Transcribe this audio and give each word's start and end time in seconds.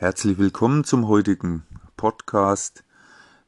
Herzlich 0.00 0.38
willkommen 0.38 0.84
zum 0.84 1.08
heutigen 1.08 1.62
Podcast. 1.98 2.84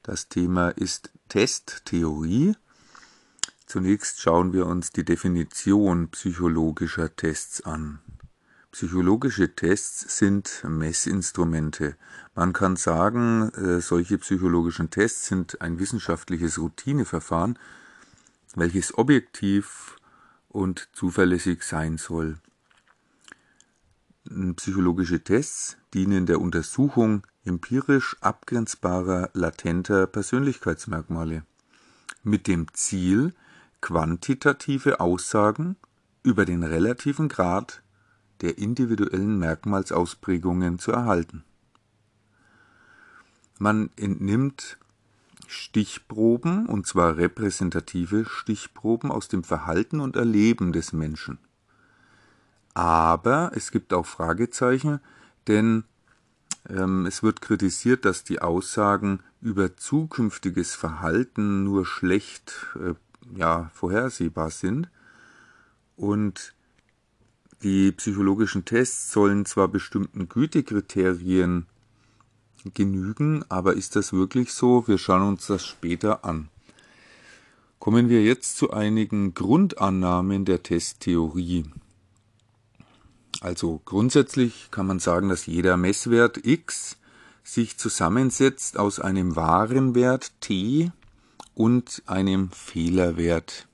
Das 0.03 0.29
Thema 0.29 0.69
ist 0.69 1.11
Testtheorie. 1.31 2.57
Zunächst 3.65 4.21
schauen 4.21 4.53
wir 4.53 4.67
uns 4.67 4.91
die 4.91 5.03
Definition 5.03 6.11
psychologischer 6.11 7.17
Tests 7.17 7.63
an. 7.63 8.01
Psychologische 8.71 9.55
Tests 9.55 10.19
sind 10.19 10.63
Messinstrumente. 10.69 11.97
Man 12.35 12.53
kann 12.53 12.77
sagen, 12.77 13.49
äh, 13.55 13.81
solche 13.81 14.19
psychologischen 14.19 14.91
Tests 14.91 15.29
sind 15.29 15.63
ein 15.63 15.79
wissenschaftliches 15.79 16.59
Routineverfahren, 16.59 17.59
welches 18.57 18.99
objektiv 18.99 19.97
und 20.51 20.91
zuverlässig 20.93 21.63
sein 21.63 21.97
soll. 21.97 22.37
Psychologische 24.57 25.25
Tests 25.25 25.77
dienen 25.95 26.27
der 26.27 26.41
Untersuchung 26.41 27.27
empirisch 27.45 28.17
abgrenzbarer 28.21 29.31
latenter 29.35 30.07
Persönlichkeitsmerkmale 30.07 31.45
mit 32.23 32.47
dem 32.47 32.73
Ziel, 32.73 33.35
quantitative 33.81 35.01
Aussagen 35.01 35.77
über 36.23 36.45
den 36.45 36.63
relativen 36.63 37.29
Grad 37.29 37.83
der 38.43 38.59
individuellen 38.59 39.39
Merkmalsausprägungen 39.39 40.79
zu 40.79 40.93
erhalten. 40.93 41.45
Man 43.59 43.91
entnimmt 43.97 44.79
Stichproben, 45.49 46.67
und 46.67 46.87
zwar 46.87 47.17
repräsentative 47.17 48.25
Stichproben 48.25 49.11
aus 49.11 49.29
dem 49.29 49.45
Verhalten 49.45 50.01
und 50.01 50.17
Erleben 50.17 50.73
des 50.73 50.93
Menschen. 50.93 51.39
Aber 52.75 53.53
es 53.55 53.71
gibt 53.71 53.93
auch 53.93 54.07
Fragezeichen, 54.07 55.01
denn 55.47 55.85
ähm, 56.69 57.07
es 57.07 57.23
wird 57.23 57.43
kritisiert, 57.43 58.05
dass 58.05 58.25
die 58.25 58.41
Aussagen 58.41 59.21
über 59.41 59.77
zukünftiges 59.77 60.75
Verhalten 60.75 61.65
nur 61.65 61.85
schlecht 61.85 62.55
äh, 62.77 62.95
ja, 63.37 63.71
vorhersehbar 63.75 64.51
sind. 64.51 64.89
Und 65.97 66.55
die 67.63 67.93
psychologischen 67.93 68.65
Tests 68.65 69.13
sollen 69.13 69.45
zwar 69.45 69.69
bestimmten 69.69 70.29
Gütekriterien 70.29 71.67
genügen, 72.75 73.45
aber 73.49 73.75
ist 73.75 73.97
das 73.97 74.13
wirklich 74.13 74.53
so? 74.53 74.87
Wir 74.87 74.99
schauen 74.99 75.23
uns 75.23 75.47
das 75.47 75.65
später 75.65 76.25
an. 76.25 76.49
Kommen 77.79 78.09
wir 78.09 78.23
jetzt 78.23 78.57
zu 78.57 78.73
einigen 78.73 79.35
Grundannahmen 79.35 80.45
der 80.45 80.63
Testtheorie. 80.63 81.65
Also 83.43 83.83
grundsätzlich 83.85 84.69
kann 84.71 84.87
man 84.87 85.01
sagen, 85.01 85.29
dass 85.29 85.47
jeder 85.47 85.77
Messwert 85.77 86.47
x 86.47 86.97
sich 87.43 87.77
zusammensetzt 87.77 88.79
aus 88.79 89.01
einem 89.01 89.35
wahren 89.35 89.97
Wert 89.97 90.31
t 90.41 90.93
und 91.53 92.05
einem 92.07 92.53
Fehlerwert 92.53 93.67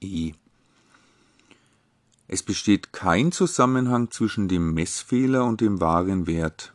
e. 0.00 0.34
Es 2.28 2.44
besteht 2.44 2.92
kein 2.92 3.32
Zusammenhang 3.32 4.12
zwischen 4.12 4.46
dem 4.46 4.74
Messfehler 4.74 5.44
und 5.44 5.60
dem 5.60 5.80
wahren 5.80 6.28
Wert. 6.28 6.72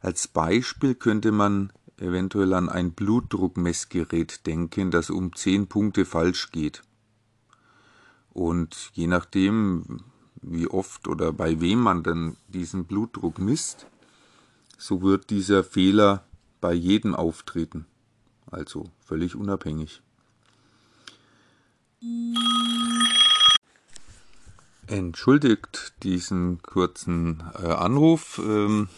Als 0.00 0.26
Beispiel 0.26 0.94
könnte 0.94 1.32
man 1.32 1.70
eventuell 1.98 2.54
an 2.54 2.70
ein 2.70 2.92
Blutdruckmessgerät 2.92 4.46
denken, 4.46 4.90
das 4.90 5.10
um 5.10 5.34
10 5.34 5.66
Punkte 5.66 6.06
falsch 6.06 6.50
geht. 6.50 6.82
Und 8.30 8.90
je 8.94 9.06
nachdem, 9.06 10.02
wie 10.52 10.66
oft 10.66 11.08
oder 11.08 11.32
bei 11.32 11.60
wem 11.60 11.80
man 11.80 12.02
dann 12.02 12.36
diesen 12.48 12.84
Blutdruck 12.84 13.38
misst, 13.38 13.86
so 14.76 15.02
wird 15.02 15.30
dieser 15.30 15.64
Fehler 15.64 16.24
bei 16.60 16.72
jedem 16.72 17.14
auftreten. 17.14 17.86
Also 18.50 18.84
völlig 19.04 19.34
unabhängig. 19.34 20.02
Entschuldigt 24.86 25.92
diesen 26.02 26.62
kurzen 26.62 27.42
äh, 27.62 27.66
Anruf, 27.66 28.40
ähm, 28.42 28.88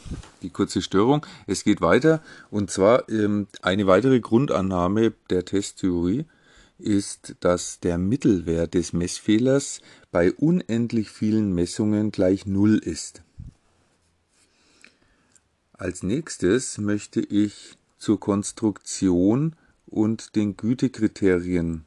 die 0.43 0.50
kurze 0.50 0.82
Störung. 0.82 1.27
Es 1.49 1.65
geht 1.65 1.81
weiter 1.81 2.22
und 2.50 2.71
zwar 2.71 3.09
ähm, 3.09 3.49
eine 3.62 3.88
weitere 3.88 4.21
Grundannahme 4.21 5.12
der 5.31 5.44
Testtheorie 5.44 6.27
ist, 6.81 7.37
dass 7.41 7.81
der 7.81 7.99
Mittelwert 7.99 8.75
des 8.75 8.93
Messfehlers 8.93 9.81
bei 10.11 10.33
unendlich 10.33 11.11
vielen 11.11 11.55
Messungen 11.55 12.11
gleich 12.11 12.47
Null 12.47 12.79
ist. 12.79 13.23
Als 15.73 16.03
nächstes 16.03 16.79
möchte 16.79 17.21
ich 17.21 17.79
zur 17.99 18.21
Konstruktion 18.21 19.57
und 19.87 20.37
den 20.37 20.57
Gütekriterien 20.57 21.85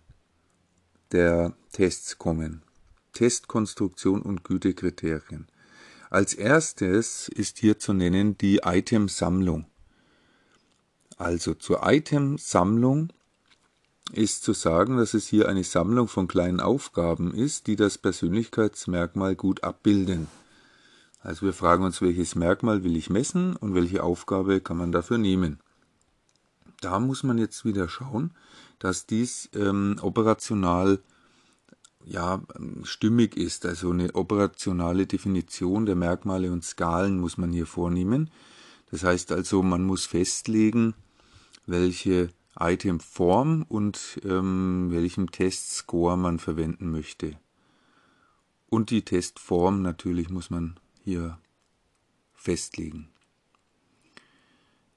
der 1.12 1.54
Tests 1.72 2.18
kommen. 2.18 2.64
Testkonstruktion 3.14 4.22
und 4.22 4.44
Gütekriterien. 4.44 5.48
Als 6.10 6.34
erstes 6.34 7.28
ist 7.30 7.60
hier 7.60 7.80
zu 7.80 7.94
nennen 7.94 8.38
die 8.38 8.62
Itemsammlung. 8.64 9.66
Also 11.18 11.54
zur 11.54 11.82
Itemsammlung 11.84 13.14
ist 14.16 14.44
zu 14.44 14.54
sagen, 14.54 14.98
dass 14.98 15.14
es 15.14 15.28
hier 15.28 15.50
eine 15.50 15.64
Sammlung 15.64 16.08
von 16.08 16.28
kleinen 16.28 16.60
Aufgaben 16.60 17.34
ist, 17.34 17.68
die 17.68 17.76
das 17.76 17.98
Persönlichkeitsmerkmal 17.98 19.36
gut 19.36 19.64
abbilden. 19.64 20.28
Also 21.20 21.46
wir 21.46 21.54
fragen 21.54 21.84
uns, 21.84 22.02
welches 22.02 22.36
Merkmal 22.36 22.84
will 22.84 22.98
ich 22.98 23.10
messen 23.10 23.56
und 23.56 23.76
welche 23.76 24.04
Aufgabe 24.04 24.60
kann 24.60 24.78
man 24.78 24.92
dafür 24.92 25.18
nehmen. 25.18 25.60
Da 26.82 27.00
muss 27.00 27.24
man 27.24 27.38
jetzt 27.38 27.64
wieder 27.64 27.88
schauen, 27.88 28.32
dass 28.80 29.06
dies 29.06 29.50
ähm, 29.54 29.96
operational 30.02 31.00
ja, 32.06 32.42
stimmig 32.84 33.38
ist. 33.38 33.66
Also 33.66 33.92
eine 33.92 34.14
operationale 34.16 35.08
Definition 35.08 35.86
der 35.86 35.96
Merkmale 35.96 36.52
und 36.52 36.66
Skalen 36.66 37.20
muss 37.20 37.38
man 37.38 37.54
hier 37.54 37.68
vornehmen. 37.68 38.30
Das 38.92 39.04
heißt 39.04 39.32
also, 39.32 39.64
man 39.64 39.84
muss 39.84 40.06
festlegen, 40.06 40.94
welche 41.66 42.30
Itemform 42.60 43.66
und 43.68 44.20
ähm, 44.24 44.88
welchem 44.92 45.32
Testscore 45.32 46.18
man 46.18 46.40
verwenden 46.40 46.92
möchte. 46.92 47.38
Und 48.70 48.90
die 48.90 49.04
Testform 49.04 49.82
natürlich 49.82 50.30
muss 50.30 50.50
man 50.50 50.80
hier 51.04 51.38
festlegen. 52.34 53.10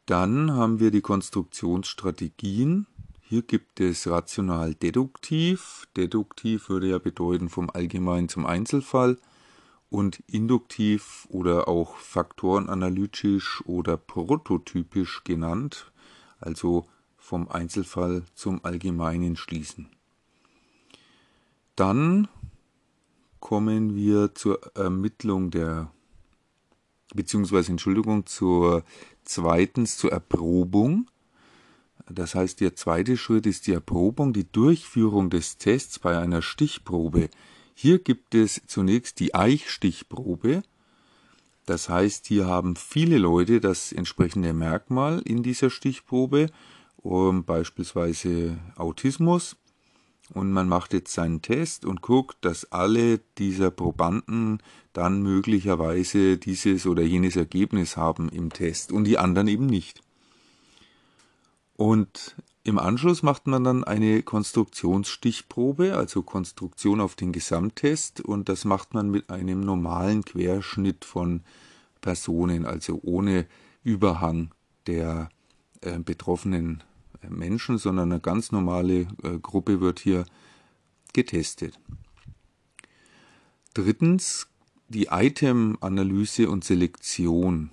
Dann 0.06 0.52
haben 0.52 0.80
wir 0.80 0.90
die 0.90 1.00
Konstruktionsstrategien. 1.00 2.86
Hier 3.20 3.42
gibt 3.42 3.80
es 3.80 4.06
rational 4.06 4.74
deduktiv. 4.74 5.88
Deduktiv 5.96 6.68
würde 6.68 6.88
ja 6.88 6.98
bedeuten 6.98 7.48
vom 7.48 7.70
Allgemeinen 7.70 8.28
zum 8.28 8.46
Einzelfall. 8.46 9.18
Und 9.90 10.22
induktiv 10.26 11.26
oder 11.28 11.68
auch 11.68 11.96
faktorenanalytisch 11.96 13.62
oder 13.66 13.96
prototypisch 13.96 15.22
genannt, 15.22 15.92
also 16.40 16.86
vom 17.26 17.48
Einzelfall 17.48 18.22
zum 18.36 18.64
Allgemeinen 18.64 19.34
schließen. 19.34 19.88
Dann 21.74 22.28
kommen 23.40 23.96
wir 23.96 24.32
zur 24.36 24.60
Ermittlung 24.76 25.50
der, 25.50 25.90
beziehungsweise 27.14 27.72
Entschuldigung, 27.72 28.26
zur 28.26 28.84
zweitens 29.24 29.98
zur 29.98 30.12
Erprobung. 30.12 31.10
Das 32.08 32.36
heißt, 32.36 32.60
der 32.60 32.76
zweite 32.76 33.16
Schritt 33.16 33.46
ist 33.46 33.66
die 33.66 33.72
Erprobung, 33.72 34.32
die 34.32 34.50
Durchführung 34.50 35.28
des 35.28 35.58
Tests 35.58 35.98
bei 35.98 36.16
einer 36.16 36.42
Stichprobe. 36.42 37.28
Hier 37.74 37.98
gibt 37.98 38.36
es 38.36 38.62
zunächst 38.68 39.18
die 39.18 39.34
Eichstichprobe. 39.34 40.62
Das 41.66 41.88
heißt, 41.88 42.26
hier 42.26 42.46
haben 42.46 42.76
viele 42.76 43.18
Leute 43.18 43.58
das 43.60 43.90
entsprechende 43.90 44.52
Merkmal 44.52 45.20
in 45.24 45.42
dieser 45.42 45.70
Stichprobe 45.70 46.50
um 47.06 47.44
beispielsweise 47.44 48.58
Autismus 48.76 49.56
und 50.34 50.50
man 50.52 50.68
macht 50.68 50.92
jetzt 50.92 51.14
seinen 51.14 51.40
Test 51.40 51.84
und 51.84 52.02
guckt, 52.02 52.36
dass 52.40 52.72
alle 52.72 53.18
dieser 53.38 53.70
Probanden 53.70 54.58
dann 54.92 55.22
möglicherweise 55.22 56.36
dieses 56.36 56.86
oder 56.86 57.02
jenes 57.02 57.36
Ergebnis 57.36 57.96
haben 57.96 58.28
im 58.28 58.50
Test 58.50 58.90
und 58.90 59.04
die 59.04 59.18
anderen 59.18 59.46
eben 59.46 59.66
nicht. 59.66 60.00
Und 61.76 62.34
im 62.64 62.78
Anschluss 62.80 63.22
macht 63.22 63.46
man 63.46 63.62
dann 63.62 63.84
eine 63.84 64.22
Konstruktionsstichprobe, 64.22 65.96
also 65.96 66.22
Konstruktion 66.22 67.00
auf 67.00 67.14
den 67.14 67.30
Gesamttest 67.30 68.20
und 68.20 68.48
das 68.48 68.64
macht 68.64 68.94
man 68.94 69.10
mit 69.10 69.30
einem 69.30 69.60
normalen 69.60 70.24
Querschnitt 70.24 71.04
von 71.04 71.42
Personen, 72.00 72.66
also 72.66 72.98
ohne 73.04 73.46
Überhang 73.84 74.50
der 74.88 75.28
äh, 75.82 76.00
betroffenen 76.00 76.82
Menschen, 77.30 77.78
sondern 77.78 78.12
eine 78.12 78.20
ganz 78.20 78.52
normale 78.52 79.06
äh, 79.22 79.38
Gruppe 79.40 79.80
wird 79.80 80.00
hier 80.00 80.26
getestet. 81.12 81.78
Drittens 83.74 84.48
die 84.88 85.08
Item-Analyse 85.10 86.48
und 86.48 86.64
Selektion. 86.64 87.70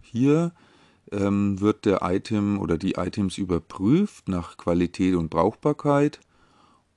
Hier 0.00 0.52
ähm, 1.12 1.60
wird 1.60 1.84
der 1.84 2.00
Item 2.02 2.58
oder 2.58 2.78
die 2.78 2.92
Items 2.92 3.38
überprüft 3.38 4.28
nach 4.28 4.56
Qualität 4.56 5.14
und 5.14 5.30
Brauchbarkeit 5.30 6.20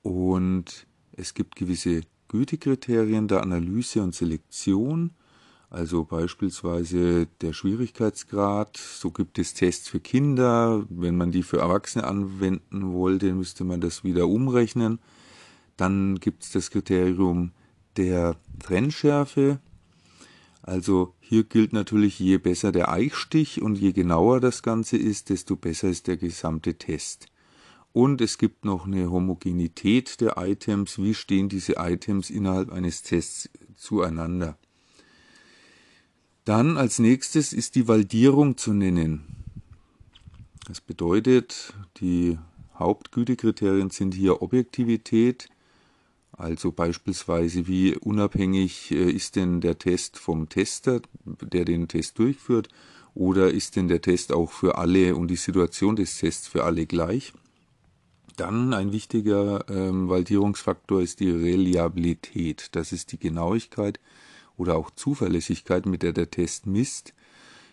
und 0.02 0.86
es 1.12 1.34
gibt 1.34 1.56
gewisse 1.56 2.02
Gütekriterien 2.28 3.28
der 3.28 3.42
Analyse 3.42 4.02
und 4.02 4.14
Selektion, 4.14 5.12
also 5.74 6.04
beispielsweise 6.04 7.26
der 7.40 7.52
Schwierigkeitsgrad. 7.52 8.76
So 8.76 9.10
gibt 9.10 9.40
es 9.40 9.54
Tests 9.54 9.88
für 9.88 9.98
Kinder. 9.98 10.86
Wenn 10.88 11.16
man 11.16 11.32
die 11.32 11.42
für 11.42 11.58
Erwachsene 11.58 12.04
anwenden 12.04 12.92
wollte, 12.92 13.34
müsste 13.34 13.64
man 13.64 13.80
das 13.80 14.04
wieder 14.04 14.28
umrechnen. 14.28 15.00
Dann 15.76 16.20
gibt 16.20 16.44
es 16.44 16.52
das 16.52 16.70
Kriterium 16.70 17.50
der 17.96 18.36
Trennschärfe. 18.60 19.58
Also 20.62 21.12
hier 21.18 21.42
gilt 21.42 21.72
natürlich, 21.72 22.20
je 22.20 22.38
besser 22.38 22.70
der 22.70 22.92
Eichstich 22.92 23.60
und 23.60 23.74
je 23.76 23.90
genauer 23.90 24.38
das 24.38 24.62
Ganze 24.62 24.96
ist, 24.96 25.28
desto 25.28 25.56
besser 25.56 25.88
ist 25.88 26.06
der 26.06 26.16
gesamte 26.16 26.74
Test. 26.74 27.26
Und 27.92 28.20
es 28.20 28.38
gibt 28.38 28.64
noch 28.64 28.86
eine 28.86 29.10
Homogenität 29.10 30.20
der 30.20 30.34
Items. 30.36 30.98
Wie 30.98 31.14
stehen 31.14 31.48
diese 31.48 31.74
Items 31.78 32.30
innerhalb 32.30 32.70
eines 32.70 33.02
Tests 33.02 33.50
zueinander? 33.74 34.56
Dann 36.44 36.76
als 36.76 36.98
nächstes 36.98 37.52
ist 37.54 37.74
die 37.74 37.88
Valdierung 37.88 38.58
zu 38.58 38.74
nennen. 38.74 39.24
Das 40.66 40.80
bedeutet, 40.80 41.72
die 41.98 42.38
Hauptgütekriterien 42.78 43.90
sind 43.90 44.14
hier 44.14 44.42
Objektivität, 44.42 45.48
also 46.32 46.72
beispielsweise, 46.72 47.66
wie 47.66 47.96
unabhängig 47.96 48.90
äh, 48.90 49.10
ist 49.10 49.36
denn 49.36 49.60
der 49.60 49.78
Test 49.78 50.18
vom 50.18 50.48
Tester, 50.48 51.00
der 51.24 51.64
den 51.64 51.86
Test 51.86 52.18
durchführt, 52.18 52.68
oder 53.14 53.52
ist 53.52 53.76
denn 53.76 53.88
der 53.88 54.00
Test 54.00 54.32
auch 54.32 54.50
für 54.50 54.76
alle 54.76 55.14
und 55.14 55.28
die 55.28 55.36
Situation 55.36 55.94
des 55.94 56.18
Tests 56.18 56.48
für 56.48 56.64
alle 56.64 56.86
gleich? 56.86 57.32
Dann 58.36 58.74
ein 58.74 58.90
wichtiger 58.90 59.64
ähm, 59.70 60.08
Validierungsfaktor 60.08 61.00
ist 61.00 61.20
die 61.20 61.30
Reliabilität. 61.30 62.70
Das 62.72 62.90
ist 62.90 63.12
die 63.12 63.18
Genauigkeit 63.18 64.00
oder 64.56 64.76
auch 64.76 64.90
Zuverlässigkeit, 64.90 65.86
mit 65.86 66.02
der 66.02 66.12
der 66.12 66.30
Test 66.30 66.66
misst. 66.66 67.14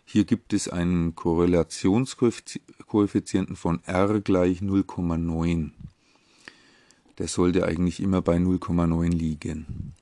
Hier 0.06 0.26
gibt 0.26 0.54
es 0.54 0.68
einen 0.68 1.16
Korrelationskoeffizienten 1.16 3.56
von 3.56 3.84
R 3.86 4.20
gleich 4.20 4.60
0,9. 4.60 5.72
Der 7.18 7.28
sollte 7.28 7.66
eigentlich 7.66 8.00
immer 8.02 8.22
bei 8.22 8.38
0,9 8.38 9.10
liegen. 9.10 9.94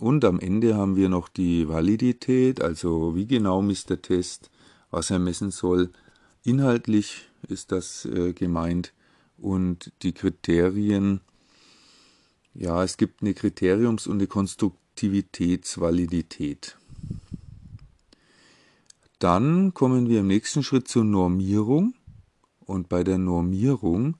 Und 0.00 0.24
am 0.24 0.40
Ende 0.40 0.74
haben 0.74 0.96
wir 0.96 1.08
noch 1.08 1.28
die 1.28 1.68
Validität, 1.68 2.60
also 2.60 3.14
wie 3.14 3.26
genau 3.26 3.62
misst 3.62 3.90
der 3.90 4.02
Test, 4.02 4.50
was 4.90 5.10
er 5.10 5.18
messen 5.18 5.50
soll. 5.50 5.90
Inhaltlich 6.44 7.28
ist 7.48 7.72
das 7.72 8.04
äh, 8.06 8.32
gemeint 8.32 8.92
und 9.38 9.92
die 10.02 10.12
Kriterien. 10.12 11.20
Ja, 12.54 12.82
es 12.82 12.96
gibt 12.96 13.22
eine 13.22 13.34
Kriteriums- 13.34 14.06
und 14.06 14.18
eine 14.18 14.26
Konstruktivitätsvalidität. 14.92 16.76
Dann 19.18 19.72
kommen 19.74 20.08
wir 20.08 20.20
im 20.20 20.26
nächsten 20.26 20.62
Schritt 20.62 20.88
zur 20.88 21.04
Normierung. 21.04 21.94
Und 22.60 22.88
bei 22.88 23.04
der 23.04 23.18
Normierung 23.18 24.16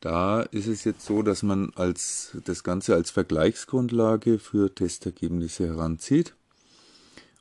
da 0.00 0.42
ist 0.42 0.68
es 0.68 0.84
jetzt 0.84 1.04
so, 1.04 1.22
dass 1.22 1.42
man 1.42 1.72
als, 1.74 2.36
das 2.44 2.62
Ganze 2.62 2.94
als 2.94 3.10
Vergleichsgrundlage 3.10 4.38
für 4.38 4.72
Testergebnisse 4.72 5.66
heranzieht. 5.66 6.36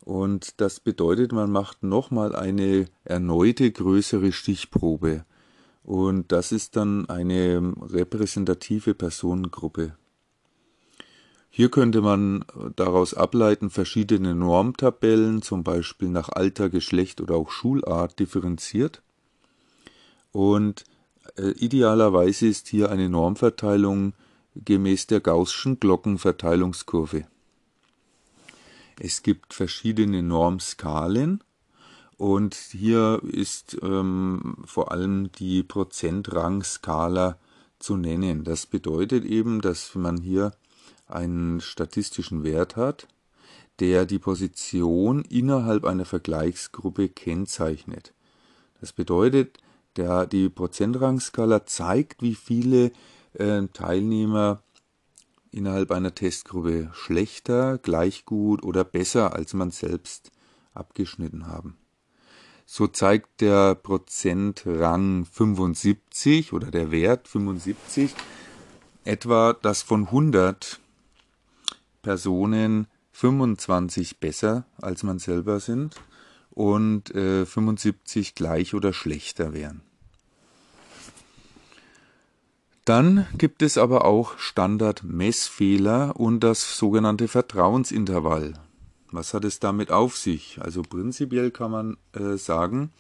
Und 0.01 0.59
das 0.61 0.79
bedeutet, 0.79 1.31
man 1.31 1.51
macht 1.51 1.83
nochmal 1.83 2.35
eine 2.35 2.87
erneute 3.03 3.69
größere 3.71 4.31
Stichprobe. 4.31 5.25
Und 5.83 6.31
das 6.31 6.51
ist 6.51 6.75
dann 6.75 7.07
eine 7.09 7.73
repräsentative 7.81 8.95
Personengruppe. 8.95 9.95
Hier 11.57 11.71
könnte 11.71 12.01
man 12.01 12.43
daraus 12.75 13.13
ableiten 13.13 13.69
verschiedene 13.69 14.35
Normtabellen, 14.35 15.41
zum 15.41 15.63
Beispiel 15.63 16.09
nach 16.09 16.27
Alter, 16.27 16.69
Geschlecht 16.69 17.21
oder 17.21 17.35
auch 17.35 17.49
Schulart 17.49 18.19
differenziert. 18.19 19.01
Und 20.33 20.83
äh, 21.37 21.51
idealerweise 21.51 22.45
ist 22.45 22.67
hier 22.67 22.91
eine 22.91 23.07
Normverteilung 23.07 24.11
gemäß 24.55 25.07
der 25.07 25.21
Gaußschen 25.21 25.79
Glockenverteilungskurve. 25.79 27.25
Es 28.99 29.23
gibt 29.23 29.53
verschiedene 29.53 30.23
Normskalen 30.23 31.41
und 32.17 32.53
hier 32.53 33.21
ist 33.23 33.77
ähm, 33.81 34.57
vor 34.65 34.91
allem 34.91 35.31
die 35.31 35.63
Prozentrangskala 35.63 37.37
zu 37.79 37.95
nennen. 37.95 38.43
Das 38.43 38.65
bedeutet 38.65 39.23
eben, 39.23 39.61
dass 39.61 39.95
man 39.95 40.17
hier 40.17 40.51
einen 41.07 41.61
statistischen 41.61 42.43
Wert 42.43 42.75
hat, 42.75 43.07
der 43.79 44.05
die 44.05 44.19
Position 44.19 45.23
innerhalb 45.23 45.85
einer 45.85 46.05
Vergleichsgruppe 46.05 47.09
kennzeichnet. 47.09 48.13
Das 48.79 48.93
bedeutet, 48.93 49.57
der, 49.95 50.25
die 50.25 50.49
Prozentrangskala 50.49 51.65
zeigt, 51.65 52.21
wie 52.21 52.35
viele 52.35 52.91
äh, 53.33 53.63
Teilnehmer 53.73 54.61
innerhalb 55.51 55.91
einer 55.91 56.13
Testgruppe 56.13 56.89
schlechter, 56.93 57.77
gleich 57.77 58.25
gut 58.25 58.63
oder 58.63 58.83
besser 58.83 59.33
als 59.33 59.53
man 59.53 59.71
selbst 59.71 60.31
abgeschnitten 60.73 61.47
haben. 61.47 61.77
So 62.65 62.87
zeigt 62.87 63.41
der 63.41 63.75
Prozentrang 63.75 65.25
75 65.25 66.51
oder 66.51 66.71
der 66.71 66.91
Wert 66.91 67.27
75 67.27 68.13
etwa, 69.03 69.53
dass 69.53 69.83
von 69.83 70.05
100 70.07 70.79
Personen 72.05 72.85
25 73.13 74.19
besser 74.19 74.67
als 74.79 75.01
man 75.01 75.17
selber 75.17 75.59
sind 75.59 75.95
und 76.51 77.09
äh, 77.15 77.47
75 77.47 78.35
gleich 78.35 78.75
oder 78.75 78.93
schlechter 78.93 79.53
wären. 79.53 79.81
Dann 82.85 83.25
gibt 83.39 83.63
es 83.63 83.79
aber 83.79 84.05
auch 84.05 84.37
Standardmessfehler 84.37 86.15
und 86.15 86.41
das 86.41 86.77
sogenannte 86.77 87.27
Vertrauensintervall. 87.27 88.53
Was 89.09 89.33
hat 89.33 89.43
es 89.43 89.59
damit 89.59 89.89
auf 89.89 90.15
sich? 90.15 90.59
Also 90.62 90.83
prinzipiell 90.83 91.50
kann 91.50 91.71
man 91.71 91.97
äh, 92.13 92.38
sagen, 92.38 92.91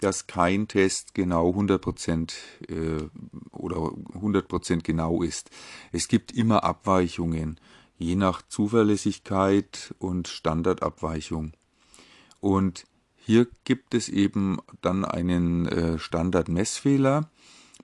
dass 0.00 0.26
kein 0.26 0.68
Test 0.68 1.14
genau 1.14 1.50
100% 1.50 2.32
äh, 2.68 3.08
oder 3.52 3.76
100% 3.76 4.82
genau 4.82 5.22
ist. 5.22 5.48
Es 5.92 6.08
gibt 6.08 6.32
immer 6.32 6.62
Abweichungen, 6.62 7.58
je 8.00 8.16
nach 8.16 8.42
Zuverlässigkeit 8.48 9.94
und 9.98 10.26
Standardabweichung. 10.26 11.52
Und 12.40 12.86
hier 13.18 13.46
gibt 13.64 13.94
es 13.94 14.08
eben 14.08 14.58
dann 14.80 15.04
einen 15.04 15.66
äh, 15.66 15.98
Standardmessfehler. 15.98 17.30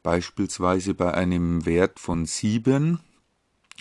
Beispielsweise 0.02 0.94
bei 0.94 1.12
einem 1.12 1.66
Wert 1.66 2.00
von 2.00 2.24
7 2.24 2.98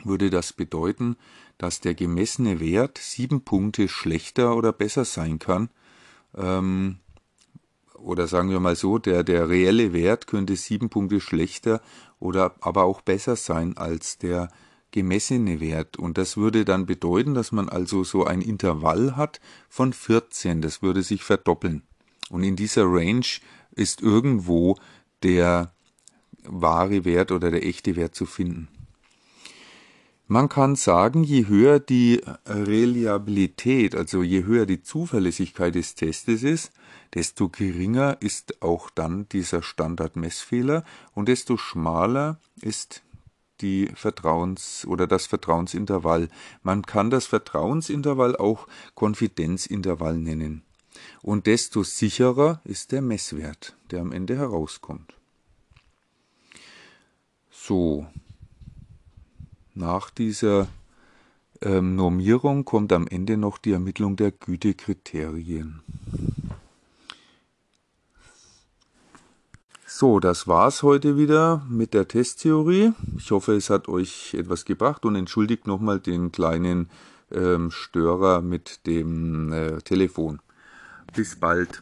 würde 0.03 0.29
das 0.29 0.51
bedeuten, 0.51 1.15
dass 1.57 1.79
der 1.79 1.95
gemessene 1.95 2.59
Wert 2.59 2.97
7 2.97 3.41
Punkte 3.41 3.87
schlechter 3.87 4.57
oder 4.57 4.73
besser 4.73 5.05
sein 5.05 5.39
kann. 5.39 5.69
Ähm, 6.35 6.97
oder 7.93 8.27
sagen 8.27 8.49
wir 8.49 8.59
mal 8.59 8.75
so, 8.75 8.97
der, 8.97 9.23
der 9.23 9.47
reelle 9.47 9.93
Wert 9.93 10.27
könnte 10.27 10.57
7 10.57 10.89
Punkte 10.89 11.21
schlechter 11.21 11.81
oder 12.19 12.55
aber 12.59 12.83
auch 12.83 12.99
besser 12.99 13.37
sein 13.37 13.77
als 13.77 14.17
der 14.17 14.49
gemessene 14.95 15.59
Wert. 15.59 15.97
Und 15.97 16.17
das 16.17 16.37
würde 16.37 16.63
dann 16.63 16.85
bedeuten, 16.85 17.33
dass 17.33 17.51
man 17.51 17.67
also 17.67 18.05
so 18.05 18.23
ein 18.23 18.41
Intervall 18.41 19.17
hat 19.17 19.41
von 19.67 19.91
14. 19.91 20.61
Das 20.61 20.81
würde 20.81 21.03
sich 21.03 21.21
verdoppeln. 21.21 21.83
Und 22.29 22.43
in 22.43 22.55
dieser 22.55 22.85
Range 22.85 23.25
ist 23.71 24.01
irgendwo 24.01 24.77
der 25.21 25.73
wahre 26.43 27.03
Wert 27.03 27.33
oder 27.33 27.51
der 27.51 27.65
echte 27.65 27.97
Wert 27.97 28.15
zu 28.15 28.25
finden. 28.25 28.69
Man 30.27 30.47
kann 30.47 30.75
sagen, 30.75 31.25
je 31.25 31.47
höher 31.47 31.79
die 31.79 32.21
Reliabilität, 32.45 33.95
also 33.95 34.23
je 34.23 34.45
höher 34.45 34.65
die 34.65 34.81
Zuverlässigkeit 34.81 35.75
des 35.75 35.95
Testes 35.95 36.41
ist, 36.41 36.71
desto 37.13 37.49
geringer 37.49 38.17
ist 38.21 38.61
auch 38.61 38.89
dann 38.89 39.27
dieser 39.29 39.61
Standardmessfehler 39.61 40.85
und 41.13 41.27
desto 41.27 41.57
schmaler 41.57 42.39
ist 42.61 43.03
die 43.61 43.89
Vertrauens- 43.95 44.85
oder 44.85 45.07
das 45.07 45.25
Vertrauensintervall. 45.25 46.29
Man 46.63 46.83
kann 46.83 47.09
das 47.09 47.25
Vertrauensintervall 47.25 48.35
auch 48.35 48.67
Konfidenzintervall 48.95 50.17
nennen. 50.17 50.63
Und 51.21 51.45
desto 51.47 51.83
sicherer 51.83 52.61
ist 52.63 52.91
der 52.91 53.01
Messwert, 53.01 53.75
der 53.91 54.01
am 54.01 54.11
Ende 54.11 54.37
herauskommt. 54.37 55.13
So, 57.51 58.05
nach 59.73 60.09
dieser 60.09 60.67
ähm, 61.61 61.95
Normierung 61.95 62.63
kommt 62.63 62.93
am 62.93 63.07
Ende 63.07 63.37
noch 63.37 63.57
die 63.57 63.71
Ermittlung 63.71 64.15
der 64.15 64.31
Gütekriterien. 64.31 65.81
So, 69.97 70.19
das 70.19 70.45
war's 70.45 70.83
heute 70.83 71.15
wieder 71.15 71.65
mit 71.69 71.93
der 71.93 72.05
Testtheorie. 72.05 72.91
Ich 73.17 73.31
hoffe, 73.31 73.53
es 73.53 73.69
hat 73.69 73.87
euch 73.87 74.33
etwas 74.33 74.65
gebracht 74.65 75.05
und 75.05 75.15
entschuldigt 75.15 75.67
nochmal 75.67 76.01
den 76.01 76.33
kleinen 76.33 76.89
ähm, 77.31 77.71
Störer 77.71 78.41
mit 78.41 78.85
dem 78.87 79.53
äh, 79.53 79.77
Telefon. 79.83 80.41
Bis 81.15 81.37
bald. 81.37 81.81